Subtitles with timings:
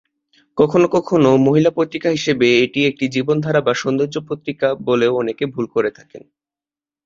[0.57, 5.89] কখনও কখনও মহিলা পত্রিকা হিসাবে এটি একটি জীবনধারা বা সৌন্দর্য পত্রিকা বলেও অনেকে ভুল করে
[5.97, 6.23] থাকেন।